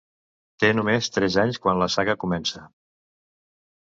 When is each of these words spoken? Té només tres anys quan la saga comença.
Té 0.61 0.69
només 0.77 1.09
tres 1.17 1.37
anys 1.43 1.59
quan 1.65 1.81
la 1.81 1.89
saga 1.97 2.15
comença. 2.23 2.63